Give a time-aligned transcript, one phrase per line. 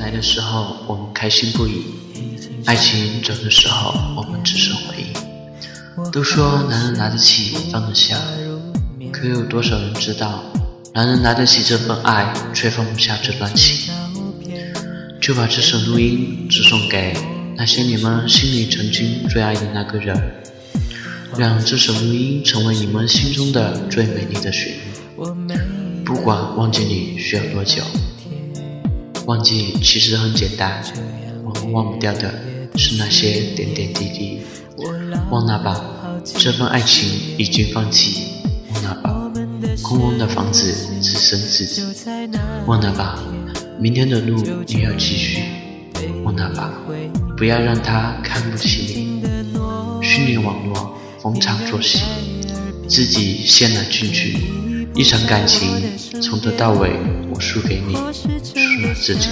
[0.00, 1.82] 来的时候，我们开心不已；
[2.64, 6.10] 爱情走的时候，我们只剩回忆。
[6.10, 8.16] 都说男人拿得起，放得下，
[9.12, 10.42] 可有多少人知道，
[10.94, 13.92] 男人拿得起这份爱，却放不下这段情？
[15.20, 17.14] 就把这首录音只送给
[17.54, 20.18] 那些你们心里曾经最爱的那个人，
[21.36, 24.78] 让这首录音成为你们心中的最美丽的旋律。
[26.06, 27.82] 不管忘记你需要多久，
[29.26, 30.82] 忘记其实很简单，
[31.44, 32.32] 我们忘不掉的
[32.76, 34.40] 是那些点点滴滴。
[35.30, 35.80] 忘了吧，
[36.38, 38.22] 这份爱情已经放弃。
[38.74, 39.30] 忘了吧，
[39.82, 41.82] 空空的房子只剩自己。
[42.66, 43.22] 忘了吧。
[43.78, 45.42] 明天的路你要继续，
[46.24, 46.72] 忘了吧，
[47.36, 49.22] 不要让他看不起你。
[50.02, 52.00] 虚拟网络逢场作戏，
[52.88, 54.38] 自己陷了进去。
[54.96, 55.68] 一场感情
[56.20, 56.90] 从头到尾，
[57.32, 57.94] 我输给你，
[58.94, 59.28] 自己。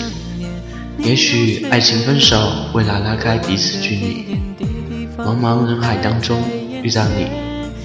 [0.98, 2.36] 也许爱情分手，
[2.74, 4.24] 为了拉开彼此距离。
[5.16, 6.42] 茫茫人海当中
[6.82, 7.26] 遇到你，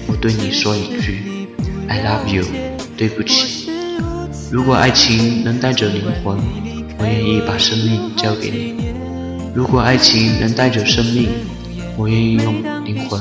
[0.06, 1.48] 我对你说一句
[1.88, 2.44] ：I love you，
[2.96, 3.70] 对不起。
[4.50, 6.38] 如果爱情能带着灵魂，
[6.98, 8.84] 我愿意把生命交给你；
[9.54, 11.28] 如果爱情能带着生命，
[11.96, 13.20] 我愿意用灵魂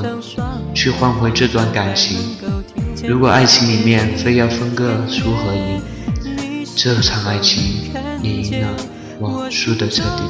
[0.73, 2.17] 去换回这段感情。
[3.07, 5.81] 如果爱情里面非要分个输和赢，
[6.75, 7.91] 这场爱情
[8.23, 8.77] 你赢了，
[9.19, 10.23] 我输的彻底。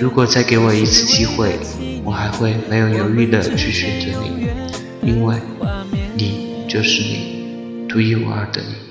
[0.00, 1.56] 如果再给我一次机会，
[2.02, 5.36] 我还会没有犹豫的去选择你，因为
[6.16, 8.87] 你就是你，独一无二的你。